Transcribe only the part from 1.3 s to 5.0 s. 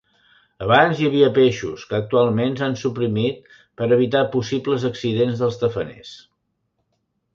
peixos, que actualment s'han suprimit per evitar possibles